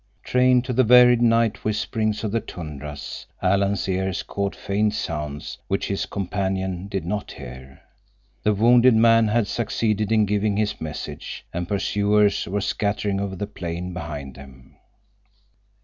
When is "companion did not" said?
6.07-7.33